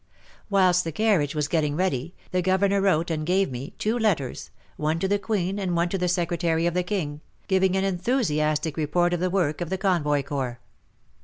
[0.49, 4.97] Whilst the carriage was getting ready, the Governor wrote and gave me, two letters, one
[4.97, 9.13] to the Queen and one to the Secretary of the King, giving an enthusiastic report
[9.13, 10.59] of the work of the Convoy Corps.